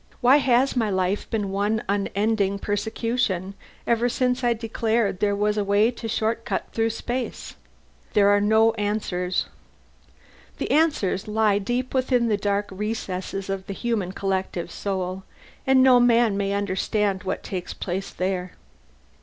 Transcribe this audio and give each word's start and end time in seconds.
Why 0.19 0.37
has 0.37 0.75
my 0.75 0.89
life 0.89 1.29
been 1.29 1.51
one 1.51 1.83
unending 1.87 2.57
persecution, 2.57 3.53
ever 3.85 4.09
since 4.09 4.43
I 4.43 4.53
declared 4.55 5.19
there 5.19 5.35
was 5.35 5.59
a 5.59 5.63
way 5.63 5.91
to 5.91 6.07
shortcut 6.07 6.65
through 6.73 6.89
space? 6.89 7.53
There 8.13 8.29
are 8.29 8.41
no 8.41 8.73
answers. 8.81 9.45
The 10.57 10.71
answers 10.71 11.27
lie 11.27 11.59
deep 11.59 11.93
within 11.93 12.29
the 12.29 12.35
dark 12.37 12.67
recesses 12.71 13.47
of 13.47 13.67
the 13.67 13.73
human 13.73 14.11
collective 14.11 14.71
soul, 14.71 15.21
and 15.67 15.83
no 15.83 15.99
man 15.99 16.35
may 16.35 16.53
understand 16.53 17.21
what 17.21 17.43
takes 17.43 17.75
place 17.75 18.09
there. 18.09 18.53